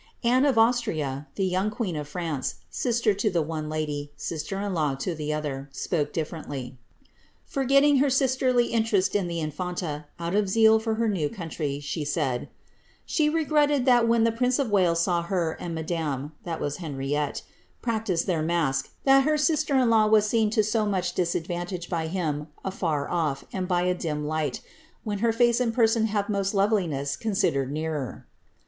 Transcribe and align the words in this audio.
Anne 0.23 0.45
of 0.45 0.57
Austria, 0.57 1.27
the 1.35 1.45
young 1.45 1.69
queen 1.69 1.95
of 1.95 2.07
France, 2.07 2.55
(sister 2.71 3.13
to 3.13 3.29
the 3.29 3.43
one 3.43 3.69
lady, 3.69 4.09
and 4.11 4.19
sister* 4.19 4.59
in 4.59 4.73
law 4.73 4.95
to 4.95 5.13
the 5.13 5.31
other,) 5.31 5.69
spoke 5.71 6.11
diflerently. 6.11 6.73
Forgetting 7.45 7.97
her 7.97 8.09
sisterly 8.09 8.69
interest 8.69 9.15
in 9.15 9.27
the 9.27 9.39
infanta, 9.39 10.05
out 10.19 10.33
of 10.33 10.49
zeal 10.49 10.79
for 10.79 10.95
her 10.95 11.07
new 11.07 11.29
country, 11.29 11.79
she 11.79 12.03
said, 12.03 12.41
^ 12.45 12.47
She 13.05 13.29
regretted 13.29 13.85
that 13.85 14.07
when 14.07 14.23
the 14.23 14.31
prince 14.31 14.57
of 14.57 14.71
Wales 14.71 15.01
saw 15.01 15.21
her 15.21 15.51
and 15.59 15.75
madame 15.75 16.31
(Henriette) 16.47 17.43
practise 17.83 18.23
their 18.23 18.41
masque, 18.41 18.89
that 19.03 19.23
her 19.25 19.37
sister 19.37 19.75
in 19.77 19.91
law 19.91 20.07
was 20.07 20.27
seen 20.27 20.49
to 20.49 20.63
so 20.63 20.87
much 20.87 21.13
disadvantage 21.13 21.91
by 21.91 22.07
him, 22.07 22.47
afar 22.65 23.07
ofi^ 23.07 23.43
and 23.53 23.67
by 23.67 23.83
a 23.83 23.93
dim 23.93 24.25
light, 24.25 24.61
when 25.03 25.19
her 25.19 25.31
face 25.31 25.59
and 25.59 25.75
person 25.75 26.07
have 26.07 26.27
most 26.27 26.55
loveliness 26.55 27.15
considered 27.15 27.71
nearer." 27.71 28.25